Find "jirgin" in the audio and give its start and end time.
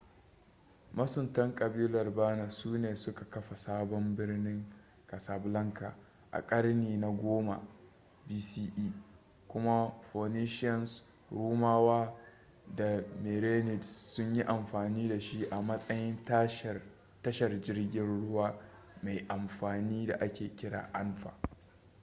17.61-18.05